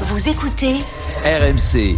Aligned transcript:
Vous 0.00 0.28
écoutez 0.28 0.78
RMC, 1.24 1.96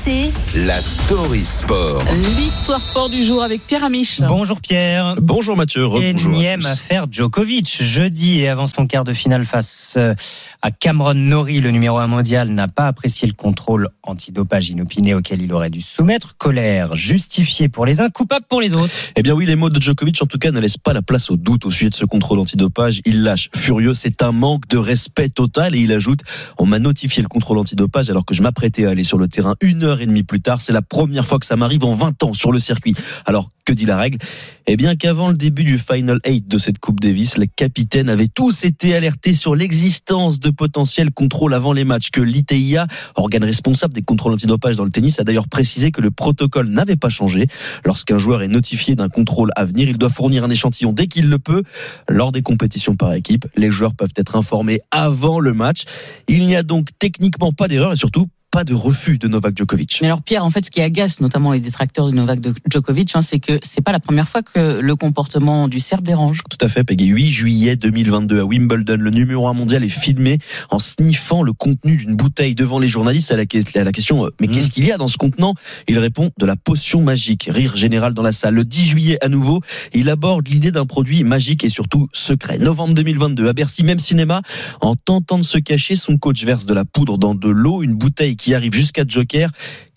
RMC 0.00 0.32
la 0.66 0.80
story 0.80 1.44
sport. 1.44 2.02
L'histoire 2.36 2.82
sport 2.82 3.08
du 3.08 3.22
jour 3.22 3.42
avec 3.42 3.66
Pierre 3.66 3.84
Amiche. 3.84 4.20
Bonjour 4.20 4.60
Pierre. 4.60 5.16
Bonjour 5.20 5.56
Mathieu. 5.56 5.86
Énième 6.00 6.64
affaire 6.66 7.06
Djokovic. 7.10 7.82
Jeudi 7.82 8.40
et 8.40 8.48
avant 8.48 8.66
son 8.66 8.86
quart 8.86 9.04
de 9.04 9.12
finale 9.12 9.44
face 9.44 9.94
euh, 9.96 10.14
à 10.62 10.70
Cameron 10.70 11.14
Norrie, 11.14 11.60
le 11.60 11.70
numéro 11.70 11.98
1 11.98 12.06
mondial 12.06 12.48
n'a 12.48 12.68
pas 12.68 12.86
apprécié 12.86 13.28
le 13.28 13.34
contrôle 13.34 13.88
antidopage 14.02 14.70
inopiné 14.70 15.14
auquel 15.14 15.42
il 15.42 15.52
aurait 15.52 15.70
dû 15.70 15.82
soumettre. 15.82 16.36
Colère 16.36 16.94
justifiée 16.94 17.68
pour 17.68 17.86
les 17.86 18.00
uns, 18.00 18.08
coupable 18.08 18.46
pour 18.48 18.60
les 18.60 18.72
autres. 18.74 18.92
Eh 19.16 19.22
bien 19.22 19.34
oui, 19.34 19.46
les 19.46 19.56
mots 19.56 19.70
de 19.70 19.80
Djokovic 19.80 20.20
en 20.22 20.26
tout 20.26 20.38
cas 20.38 20.50
ne 20.50 20.60
laissent 20.60 20.78
pas 20.78 20.92
la 20.92 21.02
place 21.02 21.30
au 21.30 21.36
doute 21.36 21.66
au 21.66 21.70
sujet 21.70 21.90
de 21.90 21.94
ce 21.94 22.04
contrôle 22.04 22.38
antidopage. 22.38 23.02
Il 23.04 23.22
lâche 23.22 23.50
furieux, 23.54 23.94
c'est 23.94 24.22
un 24.22 24.32
manque 24.32 24.66
de 24.68 24.78
respect 24.78 25.28
total 25.28 25.74
et 25.74 25.78
il 25.78 25.92
ajoute 25.92 26.20
on 26.58 26.66
m'a 26.66 26.78
notifié 26.78 27.22
le 27.22 27.28
contrôle 27.28 27.58
antidopage 27.58 28.10
alors 28.10 28.24
que 28.24 28.34
je 28.34 28.42
m'apprêtais 28.42 28.86
à 28.86 28.90
aller 28.90 29.04
sur 29.04 29.18
le 29.18 29.28
terrain 29.28 29.54
une 29.60 29.84
heure 29.84 29.89
et 29.98 30.06
demie 30.06 30.22
plus 30.22 30.40
tard. 30.40 30.60
C'est 30.60 30.72
la 30.72 30.82
première 30.82 31.26
fois 31.26 31.38
que 31.38 31.46
ça 31.46 31.56
m'arrive 31.56 31.84
en 31.84 31.94
20 31.94 32.22
ans 32.22 32.32
sur 32.32 32.52
le 32.52 32.58
circuit. 32.58 32.94
Alors 33.26 33.50
que 33.64 33.72
dit 33.72 33.86
la 33.86 33.96
règle? 33.96 34.18
Eh 34.66 34.76
bien 34.76 34.96
qu'avant 34.96 35.28
le 35.28 35.36
début 35.36 35.64
du 35.64 35.78
Final 35.78 36.18
8 36.26 36.48
de 36.48 36.58
cette 36.58 36.78
Coupe 36.78 37.00
Davis, 37.00 37.36
les 37.36 37.48
capitaines 37.48 38.08
avaient 38.08 38.28
tous 38.28 38.64
été 38.64 38.94
alertés 38.94 39.32
sur 39.32 39.54
l'existence 39.54 40.38
de 40.38 40.50
potentiels 40.50 41.10
contrôles 41.10 41.54
avant 41.54 41.72
les 41.72 41.84
matchs, 41.84 42.10
que 42.10 42.20
l'ITIA, 42.20 42.86
organe 43.16 43.44
responsable 43.44 43.94
des 43.94 44.02
contrôles 44.02 44.32
antidopage 44.32 44.76
dans 44.76 44.84
le 44.84 44.90
tennis, 44.90 45.18
a 45.18 45.24
d'ailleurs 45.24 45.48
précisé 45.48 45.90
que 45.90 46.00
le 46.00 46.10
protocole 46.10 46.68
n'avait 46.68 46.96
pas 46.96 47.08
changé. 47.08 47.48
Lorsqu'un 47.84 48.18
joueur 48.18 48.42
est 48.42 48.48
notifié 48.48 48.94
d'un 48.94 49.08
contrôle 49.08 49.50
à 49.56 49.64
venir, 49.64 49.88
il 49.88 49.98
doit 49.98 50.10
fournir 50.10 50.44
un 50.44 50.50
échantillon 50.50 50.92
dès 50.92 51.06
qu'il 51.06 51.28
le 51.28 51.38
peut. 51.38 51.62
Lors 52.08 52.32
des 52.32 52.42
compétitions 52.42 52.96
par 52.96 53.12
équipe, 53.12 53.46
les 53.56 53.70
joueurs 53.70 53.94
peuvent 53.94 54.14
être 54.16 54.36
informés 54.36 54.80
avant 54.90 55.40
le 55.40 55.52
match. 55.52 55.82
Il 56.28 56.46
n'y 56.46 56.56
a 56.56 56.62
donc 56.62 56.88
techniquement 56.98 57.52
pas 57.52 57.68
d'erreur 57.68 57.92
et 57.92 57.96
surtout 57.96 58.28
pas 58.50 58.64
de 58.64 58.74
refus 58.74 59.16
de 59.18 59.28
Novak 59.28 59.56
Djokovic. 59.56 59.98
Mais 60.02 60.08
alors 60.08 60.22
Pierre, 60.22 60.44
en 60.44 60.50
fait, 60.50 60.64
ce 60.64 60.70
qui 60.70 60.80
agace 60.80 61.20
notamment 61.20 61.52
les 61.52 61.60
détracteurs 61.60 62.08
de 62.08 62.12
Novak 62.12 62.40
Djokovic, 62.68 63.12
hein, 63.14 63.22
c'est 63.22 63.38
que 63.38 63.58
c'est 63.62 63.80
pas 63.80 63.92
la 63.92 64.00
première 64.00 64.28
fois 64.28 64.42
que 64.42 64.80
le 64.80 64.96
comportement 64.96 65.68
du 65.68 65.78
Serbe 65.78 66.04
dérange. 66.04 66.40
Tout 66.50 66.64
à 66.64 66.68
fait, 66.68 66.82
Peggy. 66.84 67.06
8 67.06 67.28
juillet 67.28 67.76
2022 67.76 68.40
à 68.40 68.44
Wimbledon, 68.44 68.96
le 68.98 69.10
numéro 69.10 69.46
1 69.46 69.52
mondial 69.52 69.84
est 69.84 69.88
filmé 69.88 70.38
en 70.70 70.78
sniffant 70.78 71.42
le 71.42 71.52
contenu 71.52 71.96
d'une 71.96 72.16
bouteille 72.16 72.54
devant 72.54 72.78
les 72.78 72.88
journalistes 72.88 73.30
à 73.30 73.36
la, 73.36 73.44
à 73.74 73.84
la 73.84 73.92
question 73.92 74.24
euh, 74.26 74.30
mais 74.40 74.48
Mmh. 74.48 74.52
qu'est-ce 74.52 74.70
qu'il 74.72 74.84
y 74.84 74.90
a 74.90 74.96
dans 74.98 75.06
ce 75.06 75.16
contenant? 75.16 75.54
Il 75.86 75.98
répond 75.98 76.30
de 76.36 76.46
la 76.46 76.56
potion 76.56 77.02
magique. 77.02 77.48
Rire 77.52 77.76
général 77.76 78.14
dans 78.14 78.22
la 78.22 78.32
salle. 78.32 78.54
Le 78.54 78.64
10 78.64 78.84
juillet 78.86 79.24
à 79.24 79.28
nouveau, 79.28 79.60
il 79.94 80.10
aborde 80.10 80.48
l'idée 80.48 80.72
d'un 80.72 80.86
produit 80.86 81.22
magique 81.22 81.62
et 81.62 81.68
surtout 81.68 82.08
secret. 82.12 82.58
Novembre 82.58 82.94
2022 82.94 83.48
à 83.48 83.52
Bercy, 83.52 83.84
même 83.84 84.00
cinéma, 84.00 84.42
en 84.80 84.96
tentant 84.96 85.38
de 85.38 85.44
se 85.44 85.58
cacher, 85.58 85.94
son 85.94 86.16
coach 86.18 86.44
verse 86.44 86.66
de 86.66 86.74
la 86.74 86.84
poudre 86.84 87.16
dans 87.16 87.34
de 87.36 87.48
l'eau, 87.48 87.82
une 87.82 87.94
bouteille 87.94 88.36
qui 88.40 88.54
arrive 88.54 88.72
jusqu'à 88.72 89.04
Joker 89.06 89.50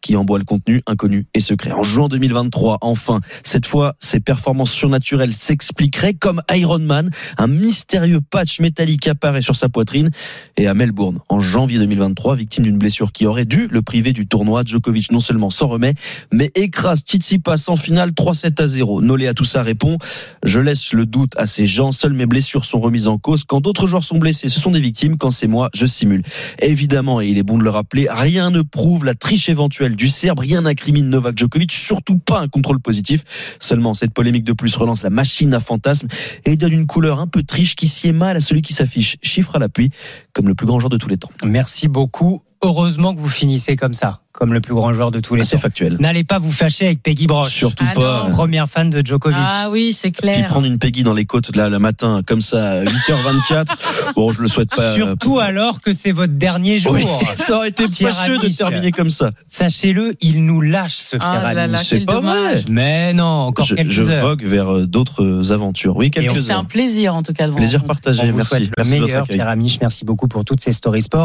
qui 0.03 0.15
en 0.17 0.25
boit 0.25 0.37
le 0.37 0.45
contenu 0.45 0.83
inconnu 0.85 1.25
et 1.33 1.39
secret. 1.39 1.71
En 1.71 1.81
juin 1.81 2.09
2023, 2.09 2.79
enfin, 2.81 3.21
cette 3.43 3.65
fois, 3.65 3.95
ses 3.99 4.19
performances 4.19 4.71
surnaturelles 4.71 5.33
s'expliqueraient 5.33 6.13
comme 6.13 6.43
Iron 6.53 6.79
Man. 6.79 7.09
Un 7.37 7.47
mystérieux 7.47 8.19
patch 8.21 8.59
métallique 8.59 9.07
apparaît 9.07 9.41
sur 9.41 9.55
sa 9.55 9.69
poitrine. 9.69 10.11
Et 10.57 10.67
à 10.67 10.73
Melbourne, 10.73 11.19
en 11.29 11.39
janvier 11.39 11.79
2023, 11.79 12.35
victime 12.35 12.65
d'une 12.65 12.77
blessure 12.77 13.13
qui 13.13 13.25
aurait 13.25 13.45
dû 13.45 13.67
le 13.71 13.81
priver 13.81 14.11
du 14.11 14.27
tournoi, 14.27 14.63
Djokovic 14.65 15.11
non 15.11 15.21
seulement 15.21 15.49
s'en 15.49 15.67
remet, 15.67 15.95
mais 16.31 16.51
écrase 16.53 16.99
Tsitsipas 16.99 17.65
en 17.69 17.77
finale 17.77 18.11
3-7 18.11 18.61
à 18.61 18.67
0. 18.67 19.01
Nolé 19.01 19.27
à 19.27 19.33
tout 19.33 19.45
ça 19.45 19.63
répond, 19.63 19.97
je 20.43 20.59
laisse 20.59 20.91
le 20.91 21.05
doute 21.05 21.33
à 21.37 21.45
ces 21.45 21.65
gens, 21.65 21.93
seules 21.93 22.13
mes 22.13 22.25
blessures 22.25 22.65
sont 22.65 22.81
remises 22.81 23.07
en 23.07 23.17
cause. 23.17 23.45
Quand 23.45 23.61
d'autres 23.61 23.87
joueurs 23.87 24.03
sont 24.03 24.17
blessés, 24.17 24.49
ce 24.49 24.59
sont 24.59 24.71
des 24.71 24.81
victimes. 24.81 25.17
Quand 25.17 25.31
c'est 25.31 25.47
moi, 25.47 25.69
je 25.73 25.85
simule. 25.85 26.23
Évidemment, 26.59 27.21
et 27.21 27.27
il 27.27 27.37
est 27.37 27.43
bon 27.43 27.57
de 27.57 27.63
le 27.63 27.69
rappeler, 27.69 28.07
rien 28.09 28.51
ne 28.51 28.61
prouve 28.61 29.05
la 29.05 29.15
triche 29.15 29.47
éventuelle 29.47 29.92
du 29.95 30.09
Serbe, 30.09 30.39
rien 30.39 30.61
n'incrimine 30.61 31.09
Novak 31.09 31.37
Djokovic, 31.37 31.71
surtout 31.71 32.17
pas 32.17 32.39
un 32.39 32.47
contrôle 32.47 32.79
positif. 32.79 33.23
Seulement, 33.59 33.93
cette 33.93 34.13
polémique 34.13 34.43
de 34.43 34.53
plus 34.53 34.75
relance 34.75 35.03
la 35.03 35.09
machine 35.09 35.53
à 35.53 35.59
fantasmes 35.59 36.07
et 36.45 36.55
donne 36.55 36.73
une 36.73 36.87
couleur 36.87 37.19
un 37.19 37.27
peu 37.27 37.43
triche 37.43 37.75
qui 37.75 37.87
sied 37.87 38.11
mal 38.11 38.37
à 38.37 38.39
celui 38.39 38.61
qui 38.61 38.73
s'affiche, 38.73 39.17
chiffre 39.21 39.55
à 39.55 39.59
l'appui, 39.59 39.89
comme 40.33 40.47
le 40.47 40.55
plus 40.55 40.65
grand 40.65 40.79
joueur 40.79 40.89
de 40.89 40.97
tous 40.97 41.09
les 41.09 41.17
temps. 41.17 41.31
Merci 41.43 41.87
beaucoup. 41.87 42.41
Heureusement 42.63 43.13
que 43.13 43.19
vous 43.19 43.29
finissez 43.29 43.75
comme 43.75 43.93
ça, 43.93 44.21
comme 44.31 44.53
le 44.53 44.61
plus 44.61 44.73
grand 44.73 44.93
joueur 44.93 45.11
de 45.11 45.19
tous 45.19 45.35
les 45.35 45.41
Assez 45.41 45.57
temps. 45.57 45.61
factuel. 45.63 45.97
N'allez 45.99 46.23
pas 46.23 46.39
vous 46.39 46.51
fâcher 46.51 46.85
avec 46.85 47.03
Peggy 47.03 47.27
Broche. 47.27 47.51
Surtout 47.53 47.83
Ah 47.87 47.93
pas. 47.93 48.23
non. 48.25 48.31
Première 48.31 48.69
fan 48.69 48.89
de 48.89 49.05
Djokovic. 49.05 49.37
Ah 49.41 49.67
oui, 49.69 49.91
c'est 49.93 50.11
Puis 50.11 50.21
clair. 50.21 50.47
prendre 50.47 50.65
une 50.65 50.79
Peggy 50.79 51.03
dans 51.03 51.13
les 51.13 51.25
côtes 51.25 51.55
là 51.55 51.69
le 51.69 51.77
matin 51.79 52.21
comme 52.25 52.41
ça 52.41 52.71
à 52.71 52.83
8h24. 52.83 53.65
bon, 54.15 54.31
je 54.31 54.41
le 54.41 54.47
souhaite 54.47 54.69
pas. 54.75 54.93
Surtout 54.95 55.39
alors 55.39 55.81
que 55.81 55.93
c'est 55.93 56.11
votre 56.11 56.33
dernier 56.33 56.79
jour. 56.79 56.93
Oui, 56.93 57.05
ça 57.35 57.57
aurait 57.57 57.69
été 57.69 57.87
Pierre 57.87 58.15
fâcheux 58.15 58.37
de 58.39 58.47
terminer 58.47 58.91
comme 58.91 59.09
ça. 59.09 59.31
Sachez-le, 59.47 60.15
il 60.21 60.45
nous 60.45 60.61
lâche 60.61 60.95
ce 60.95 61.17
Ah 61.19 61.31
Pierre 61.31 61.43
là 61.43 61.53
là, 61.67 61.77
Amiche. 61.79 61.87
c'est 61.89 61.99
pas 62.05 62.13
dommage. 62.15 62.35
vrai. 62.61 62.63
Mais 62.69 63.13
non, 63.13 63.25
encore 63.25 63.65
je, 63.65 63.75
quelques 63.75 63.91
je 63.91 64.01
heures. 64.03 64.25
vogue 64.25 64.43
vers 64.45 64.73
euh, 64.73 64.87
d'autres 64.87 65.51
aventures. 65.53 65.95
Oui, 65.97 66.09
quelques 66.11 66.35
C'était 66.37 66.51
un 66.53 66.59
heures. 66.59 66.65
plaisir 66.65 67.13
en 67.15 67.23
tout 67.23 67.33
cas 67.33 67.45
de 67.45 67.51
vous 67.51 67.57
Plaisir 67.57 67.83
partagé. 67.83 68.31
Merci. 68.31 68.55
le 68.55 68.69
Merci 68.77 68.93
votre 68.97 69.05
meilleur. 69.07 69.27
Pierre 69.27 69.49
Amiche. 69.49 69.79
Merci 69.81 70.05
beaucoup 70.05 70.27
pour 70.27 70.43
toutes 70.45 70.61
ces 70.61 70.71
stories 70.71 71.01
sport. 71.03 71.21